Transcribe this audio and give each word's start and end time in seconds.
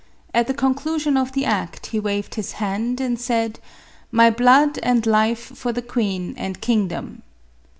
At 0.33 0.47
the 0.47 0.55
conclusion 0.55 1.15
of 1.15 1.33
the 1.33 1.45
act, 1.45 1.85
he 1.93 1.99
waved 1.99 2.33
his 2.33 2.53
hand, 2.53 2.99
and 2.99 3.19
said," 3.19 3.59
My 4.19 4.31
blood 4.31 4.79
and 4.81 5.05
life 5.05 5.55
for 5.55 5.71
the 5.71 5.83
queen 5.83 6.33
and 6.37 6.59
king 6.59 6.87
dom." 6.87 7.21